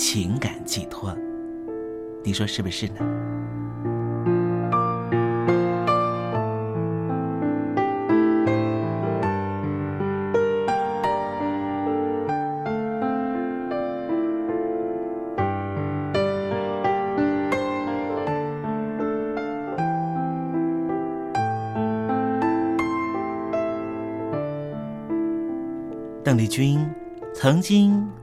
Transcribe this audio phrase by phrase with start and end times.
[0.00, 1.12] 情感寄托，
[2.22, 3.00] 你说是不是呢？
[26.22, 26.88] 邓丽君。
[27.34, 28.04] 曾经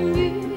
[0.00, 0.49] như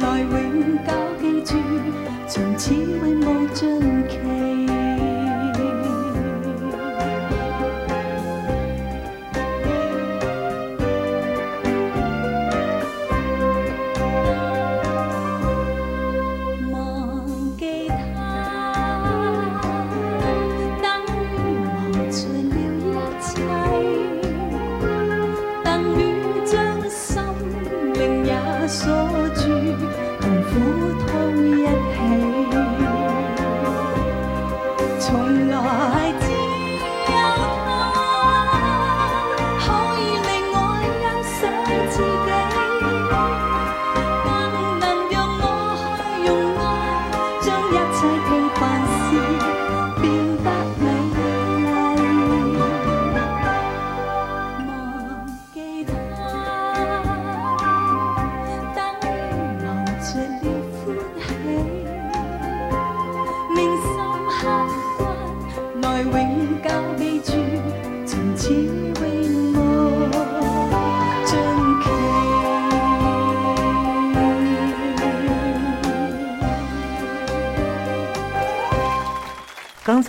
[0.00, 1.58] 来永久记住
[2.26, 4.59] 从此永无尽期。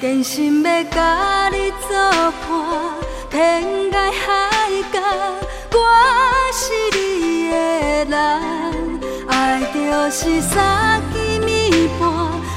[0.00, 1.90] 坚心要甲你作
[2.40, 2.50] 伴，
[3.30, 4.50] 天涯海
[4.90, 4.98] 角，
[5.72, 5.78] 我
[6.54, 7.54] 是你的
[8.06, 8.16] 人。
[9.28, 9.78] 爱就
[10.10, 12.08] 是三更暝半，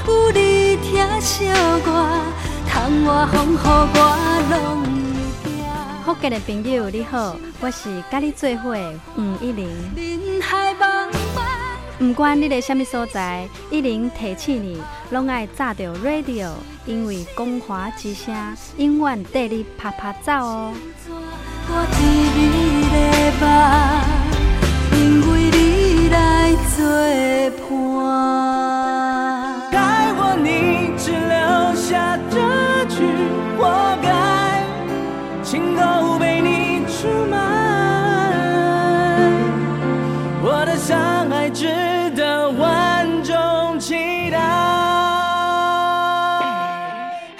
[0.07, 1.49] 有你疼惜
[1.85, 1.87] 我，
[2.65, 3.97] 窗外风雨我
[4.49, 4.55] 拢
[5.43, 5.51] 会惊。
[6.05, 8.73] 福建的朋友你好，我是甲你做伙
[9.17, 9.67] 黄一玲。
[11.99, 12.07] 人海茫茫。
[12.07, 14.81] 不管你在什么所在，一零提醒你，
[15.11, 16.51] 拢爱炸着 radio，
[16.85, 18.33] 因为光华之声
[18.77, 20.73] 永远带你啪啪走哦。
[21.65, 22.49] 我只你
[22.89, 22.97] 的
[24.97, 24.99] 因
[25.31, 26.83] 为你来作
[27.67, 28.52] 伴。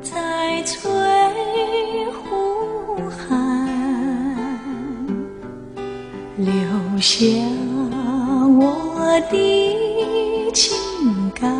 [0.00, 0.90] 在翠
[2.12, 3.66] 湖畔
[6.36, 6.54] 留
[7.00, 7.26] 下
[8.58, 10.76] 我的情
[11.34, 11.52] 感，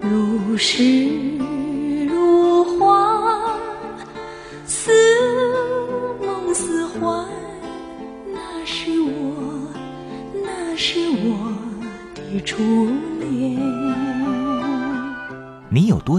[0.00, 1.27] 如诗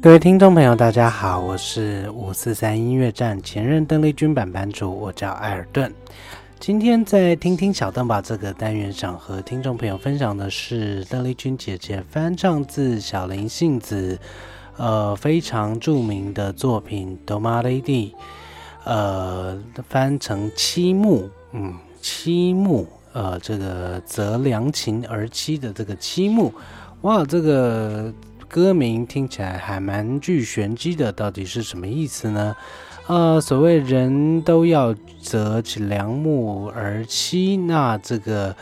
[0.00, 5.92] 各位听众朋友，大家好，我是五四三音乐站前任邓丽君版版主，我叫艾尔顿。
[6.60, 14.16] 今天在听听小邓吧这个单元，想和听众朋友分享的是邓丽君姐姐翻唱自小林幸子。
[14.76, 18.12] 呃，非常著名的作品《Do Ma Lady》，
[18.84, 26.54] 呃，翻成七木，嗯，七木，呃，这个择良禽而栖的这个七木，
[27.00, 28.14] 哇，这个
[28.48, 32.56] 歌名听起来还蛮具玄机的，到底是什么意思呢？
[33.06, 38.56] 呃，所谓人都要择其良木而栖，那这个，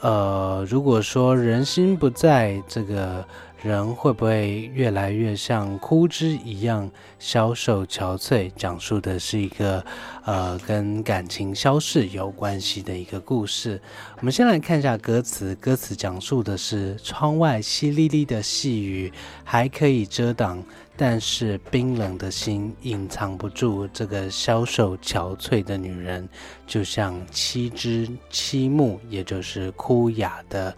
[0.00, 3.24] 呃，如果说人心不在这个。
[3.62, 8.50] 人会不会越来越像枯枝一样消瘦憔悴？
[8.54, 9.84] 讲述的是一个
[10.24, 13.80] 呃跟感情消逝有关系的一个故事。
[14.18, 19.10] 我们先来看一下歌词，歌词讲述的是窗外淅沥沥的细雨
[19.42, 20.62] 还可以遮挡，
[20.94, 26.28] 但是冰冷的心隐藏不住这个消瘦憔悴的女人，
[26.66, 30.76] 就像七枝七木，也就是枯雅的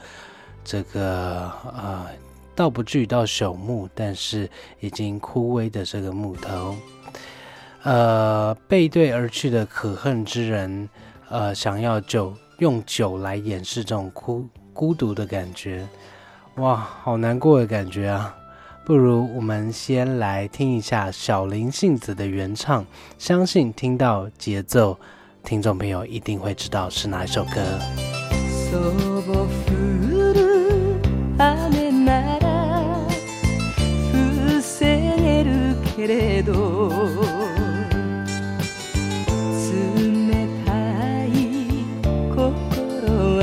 [0.65, 2.07] 这个呃。
[2.59, 4.51] 倒不至于到朽木，但是
[4.81, 6.75] 已经枯萎的这个木头，
[7.85, 10.89] 呃，背对而去的可恨之人，
[11.29, 15.87] 呃，想要酒用酒来掩饰这种孤孤独的感觉，
[16.57, 18.35] 哇，好难过的感觉啊！
[18.85, 22.85] 不如我们先来听一下小林幸子的原唱，
[23.19, 24.99] 相信听到节奏，
[25.45, 27.61] 听众朋友一定会知道是哪一首歌。
[35.99, 36.89] けれど
[39.69, 40.71] 冷た
[41.25, 41.29] い
[42.31, 42.39] 心
[43.39, 43.43] は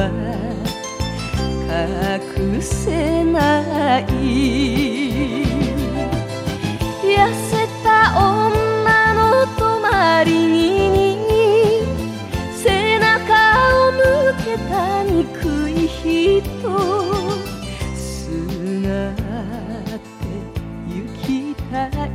[2.32, 4.95] 隠せない。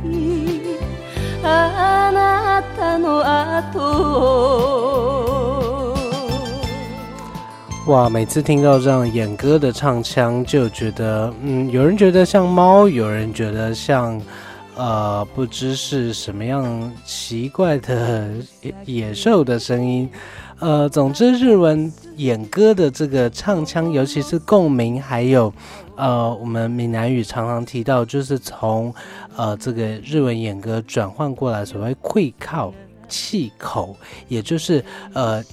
[1.42, 4.76] あなたの後
[7.86, 14.20] 哇，每次听到这样演歌的唱腔，就觉得，嗯，有人觉得像猫，有人觉得像，
[14.76, 18.28] 呃，不知是什么样奇怪的
[18.60, 20.10] 野野兽的声音，
[20.58, 25.54] 呃，总之日文演歌的这个唱腔，尤其是共鸣，还有，
[26.01, 28.91] 呃，我们闽南语常常提到，就是从，
[29.37, 32.73] 呃，这个日文演歌转换过来，所谓会靠。
[33.13, 33.93] 气口，
[34.29, 34.81] 也就是
[35.13, 35.43] 呃，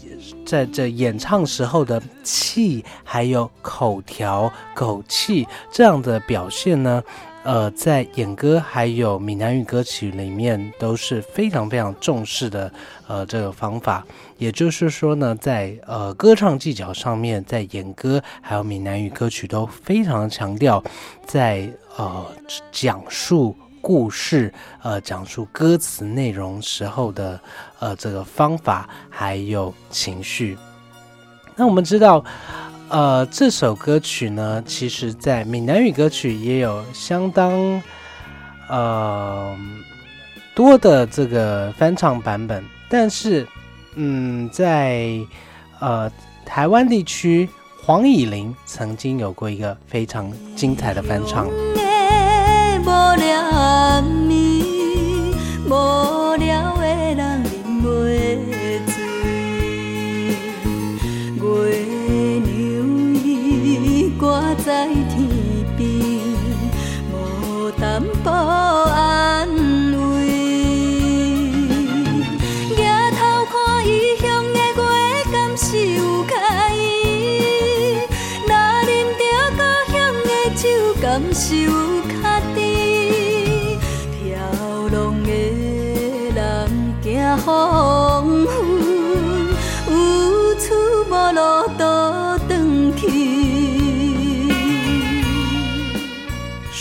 [0.46, 7.02] 在这演唱时候的气，还有口条、口气这样的表现呢，
[7.48, 12.70] 呃，在演歌还有闽南语歌曲里面都是非常非常重视的
[13.06, 14.04] 呃这个方法。
[14.36, 20.84] 也就是说呢，在呃歌唱技巧上面，在演歌还有闽南语歌曲都非常强调
[21.24, 22.26] 在呃
[22.70, 23.56] 讲述。
[23.80, 24.52] 故事，
[24.82, 27.40] 呃，讲述歌词内容时候的，
[27.78, 30.58] 呃，这个方法还有情绪。
[31.56, 32.22] 那我们知道，
[32.90, 37.82] 呃，这首歌曲呢，其实在闽南语歌曲也有相当，
[38.68, 39.54] 呃，
[40.54, 42.64] 多的这个翻唱版本。
[42.88, 43.46] 但是，
[43.94, 45.20] 嗯，在
[45.80, 46.10] 呃
[46.46, 47.46] 台湾地区，
[47.82, 51.46] 黄以玲曾经有过一个非常精彩的翻唱。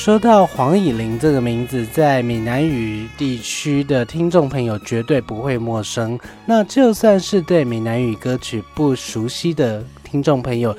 [0.07, 6.17] 说到黄以玲这个名字，在闽南语地区的听众朋友绝对不会陌生。
[6.45, 10.73] 那就算是对闽南语歌曲不熟悉的听众朋友，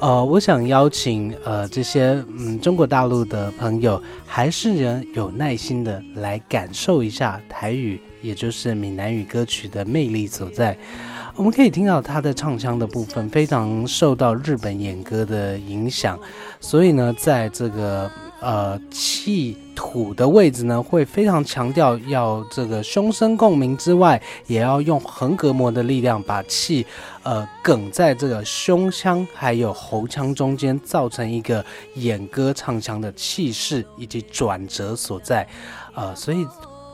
[0.00, 8.00] 呃，我想邀请呃这些嗯中国大陆的朋友，还是人有耐心的来感受一下台语。
[8.22, 10.76] 也就是闽南语歌曲的魅力所在，
[11.36, 16.18] 我们可以听到他的唱腔的部分非常受到日本演歌的影响，
[16.58, 18.10] 所以呢，在这个
[18.44, 26.86] 呃气土的位置呢，会非常强调要这个胸声共鸣之外，也要用横膈膜的力量把气
[27.22, 35.48] 呃梗在这个胸腔还有喉腔中间，造成一个演歌唱腔的气势以及转折所在，
[35.94, 36.46] 呃，所以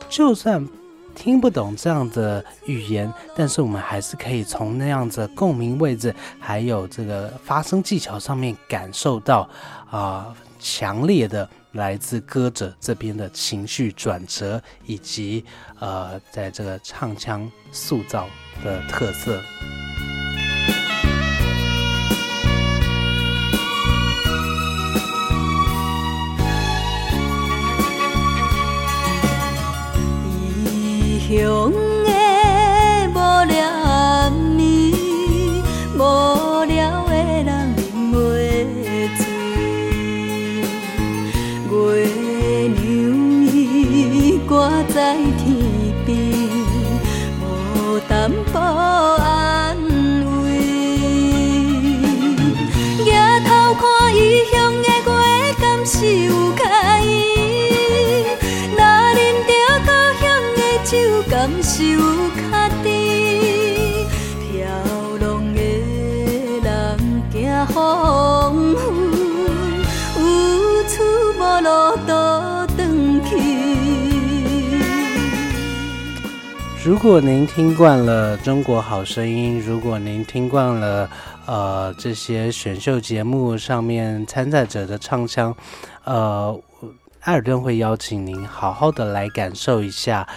[0.09, 0.65] 就算。
[1.13, 9.47] 听不懂这样的语言，但是我们还是可以从那样子共鸣位置，还有这个发声技巧上面感受到
[9.91, 15.43] 啊强烈的来自歌者这边的情绪转折，以及
[15.79, 18.27] 呃在这个唱腔塑造
[18.63, 19.41] 的特色。
[31.31, 31.71] 乡
[76.83, 81.07] 如果您听惯了《中国好声音》，如果您听惯了
[81.45, 85.55] 呃这些选秀节目上面参赛者的唱腔，
[86.03, 86.59] 呃。
[87.19, 90.27] 艾尔顿会邀请您好好的来感受一下，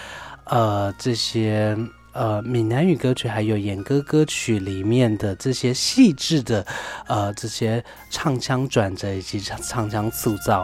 [0.43, 1.75] 呃，这些
[2.13, 6.63] 呃闽南语歌曲还有演歌歌曲里面的这些细致的
[7.07, 10.63] 呃这些唱腔转折以及唱唱腔塑造。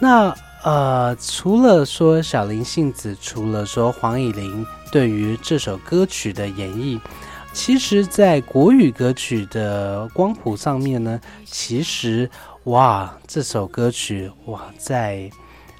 [0.00, 7.00] 那呃，除了说小林幸子，除了说黄以玲对于这首歌曲的演绎。
[7.52, 12.30] 其实，在国语歌曲的光谱上面呢，其实
[12.64, 15.28] 哇，这首歌曲哇，在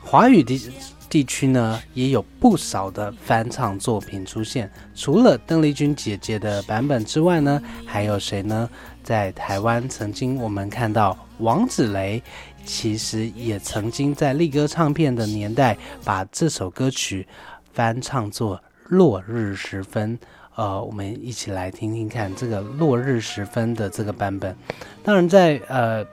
[0.02, 0.70] 华语地
[1.08, 4.70] 地区呢，也有不少的翻唱作品出现。
[4.94, 8.68] 除了邓丽君姐姐的版本之外呢，还有谁呢？
[9.02, 12.22] 在台湾，曾经我们看到王子雷，
[12.64, 17.26] 其实也曾经在力歌唱片的年代，把这首歌曲
[17.72, 18.56] 翻唱作
[18.88, 20.16] 《落日时分》。
[20.54, 24.54] 呃，我们一起来听听看这个《落日时分》的这个版本。
[25.02, 26.04] 当然，在呃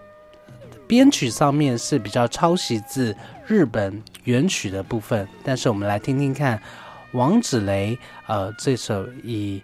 [0.87, 6.59] 编曲上面是比较抄袭自日本原曲的部分，但是我们来听听看
[7.11, 7.97] 王子雷
[8.27, 9.61] 呃这首以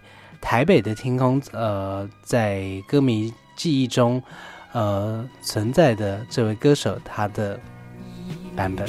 [0.48, 4.22] 台北的天空呃在歌迷记忆中
[4.70, 7.58] 呃存在的这位歌手他的
[8.54, 8.88] 版本。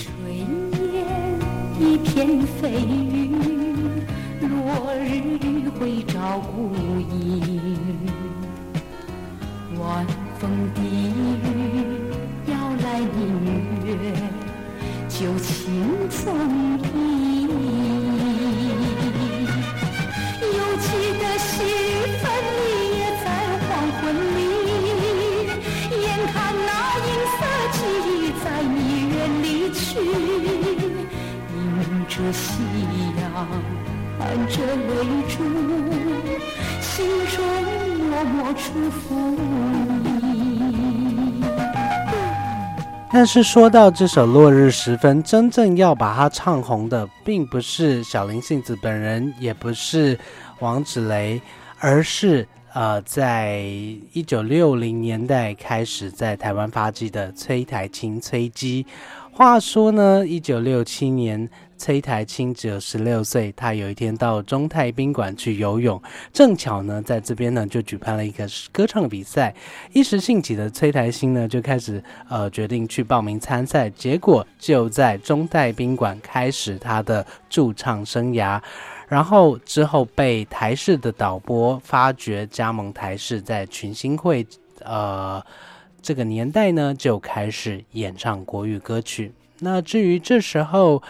[1.80, 3.32] 一片飞雨
[4.40, 7.80] 落日会照孤影，
[9.80, 10.06] 晚
[10.38, 11.42] 风低语
[12.46, 13.18] 要来明
[13.84, 14.14] 月，
[15.10, 16.67] 旧情重
[34.50, 34.94] 着泪
[35.28, 35.44] 珠，
[36.80, 37.44] 心中
[38.10, 39.36] 默默祝福
[40.04, 41.44] 你。
[43.12, 50.18] 但是说到这首《落日时分》，真正要把它唱红的，并不是小林幸子本人，也不是
[50.60, 51.42] 王子雷，
[51.80, 53.60] 而是呃，在
[54.14, 58.86] 一九六零年代开始在台湾发迹的崔台青崔姬。
[59.32, 61.50] 话说呢，一九六七年。
[61.78, 66.02] 崔台青只有十六岁，他有一天到中泰宾馆去游泳，
[66.34, 69.54] 正巧呢，在这边呢就举办了一个歌唱比赛。
[69.94, 78.60] 一时兴起的崔台青呢，就开始呃决定去报名参赛，结果就在中泰宾馆开始他的驻唱生涯。
[79.08, 84.46] 然后之后被台视的导播发掘，加盟台视，在群星会
[84.84, 85.42] 呃
[86.02, 89.32] 这个年代呢就开始演唱国语歌曲。
[89.60, 91.02] 那至于这时候。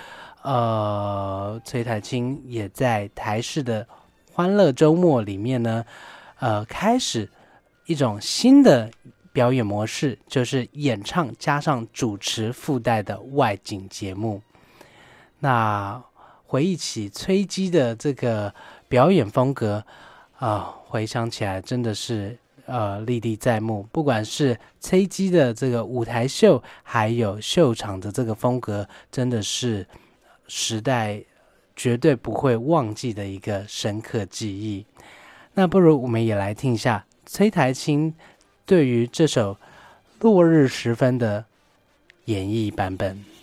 [0.47, 3.83] 呃，崔台青也在台视的
[4.31, 5.83] 《欢乐周末》里面呢，
[6.39, 7.29] 呃，开始
[7.85, 8.89] 一种新的
[9.33, 14.41] 表演模式，就是演唱加上主持附带的外景节目。
[15.39, 16.01] 那
[16.45, 18.55] 回忆起崔姬的这个
[18.87, 19.83] 表演风格
[20.39, 23.85] 啊，回想起来真的是呃历历在目。
[23.91, 29.85] 不管是崔姬的这个舞台秀，还有秀场的这个风格，真的是。
[30.47, 31.23] 时代
[31.75, 34.85] 绝对不会忘记的一个深刻记忆。
[35.53, 38.13] 那不如我们也来听一下崔台青
[38.65, 39.53] 对于这首
[40.19, 41.45] 《落日时分》的
[42.25, 43.37] 演绎版本。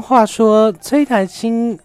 [0.00, 1.78] 话说，崔台青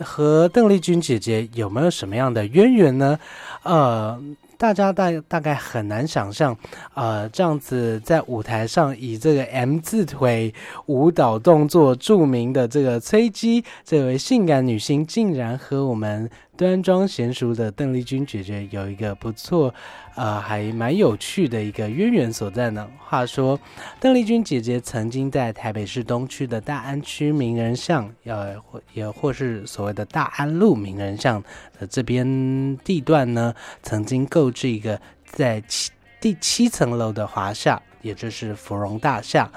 [0.00, 3.18] 和邓丽君姐姐有没有什么样的渊源呢？
[3.62, 4.20] 呃，
[4.56, 6.56] 大家大大概很难想象，
[6.94, 10.54] 呃，这样子在舞台上以这个 M 字腿
[10.86, 16.30] 舞蹈动作著名的这个崔姬，这位性感女星，竟然和我们。
[16.56, 19.72] 端庄娴熟的邓丽君姐姐有一个不错，
[20.14, 22.88] 呃，还蛮有趣的一个渊源所在呢。
[22.98, 23.60] 话说，
[24.00, 31.42] 邓丽君姐姐曾经在台北市东区的大安区名人巷，呃，或也或是所谓的大安路名人巷
[31.78, 39.50] 的这边地段呢，曾经购置一个在七第七层楼的华夏，也就是芙蓉大厦。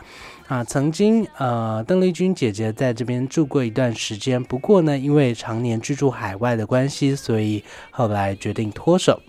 [0.47, 9.21] 啊，曾经呃，邓丽君姐姐在这边住过一段时间，不过呢，因为常年居住海外的关系，所以后来决定脱手。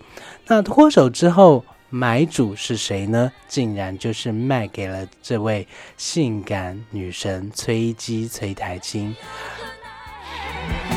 [0.47, 3.31] 那脱手之后，买主是谁呢？
[3.47, 9.15] 竟然就是卖给了这位性感女神崔姬崔台青。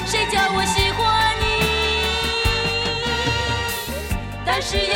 [0.06, 1.44] 谁叫我喜欢你？
[4.46, 4.94] 但是，有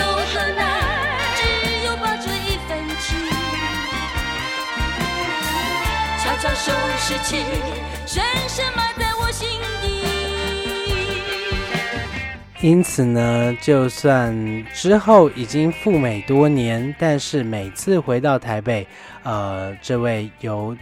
[6.40, 7.36] 悄收拾起，
[8.06, 9.48] 深深埋在我心
[9.82, 9.88] 底。
[12.60, 18.86] 因此呢，就算之后已经赴美多年，但是每次回到台北，
[19.24, 20.76] 呃，这位由《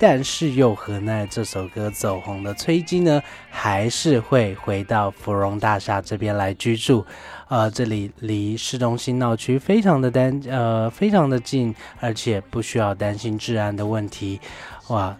[0.00, 7.06] 但是又何奈》这首歌走红的崔姬呢，还是会回到芙蓉大厦这边来居住。
[7.48, 14.40] 呃，这里离市中心闹区非常的单，呃，非常的近，而且不需要担心治安的问题。
[14.88, 15.16] 哇！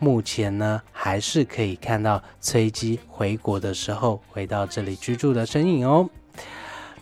[0.00, 6.10] 目前呢，还是可以看到崔姬回国的时候回到这里居住的身影哦。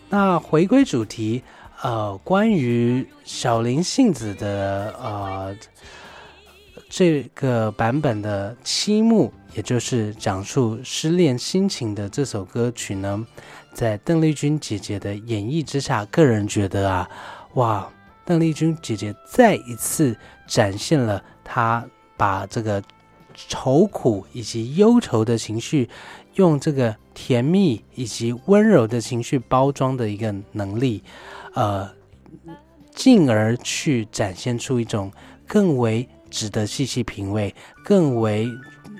[0.09, 1.43] 那回归主题，
[1.83, 5.57] 呃，关于小林幸子的呃
[6.89, 13.27] 这个版本的《七幕》，也就是讲述失恋心情的这首歌曲呢，
[13.73, 17.09] 在邓丽君姐姐的演绎之下，个人觉得啊，
[17.55, 17.91] 哇，
[18.25, 21.85] 邓丽君姐姐再一次展现了他。
[22.15, 22.81] 把这个
[23.35, 25.91] 愁苦以及忧愁的情绪，
[26.35, 31.03] 用这个甜蜜以及温柔的情绪包装的一个能力，
[31.55, 31.91] 呃，
[32.95, 35.11] 进而去展现出一种
[35.49, 37.53] 更为值得细细品味、
[37.83, 38.49] 更为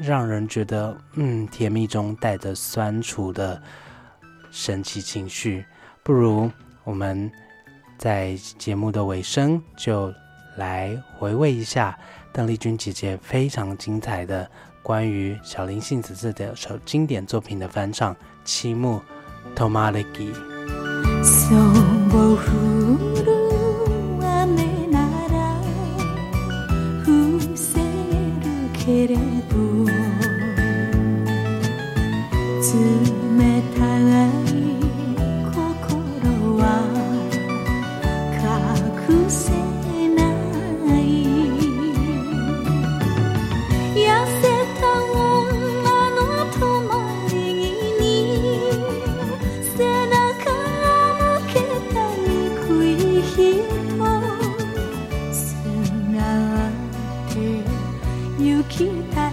[0.01, 3.63] 让人觉得嗯甜蜜中带着酸楚的
[4.51, 5.65] 神奇情绪。
[6.03, 6.51] 不如
[6.83, 7.31] 我们
[7.97, 10.13] 在节目的尾声就
[10.57, 11.97] 来回味一下。
[12.33, 14.49] 邓丽君姐姐非常精彩的
[14.83, 18.15] 关于小林幸子这首经典作品的翻唱
[18.45, 18.99] 《七幕》
[58.69, 59.13] ，Tomalegi。
[59.15, 59.32] 看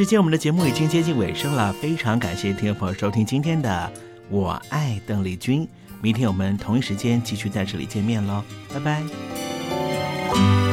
[0.00, 3.92] 时间，我们的节目已经接近尾声了，非常感谢听众朋友收听今天的
[4.30, 5.62] 《我爱邓丽君》，
[6.00, 10.69] 明天我们同一时间继续在这里见面喽，拜拜。